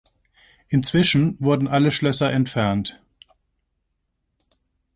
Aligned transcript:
Inzwischen 0.69 1.39
wurden 1.39 1.67
alle 1.67 1.91
Schlösser 1.91 2.31
entfernt. 2.31 2.99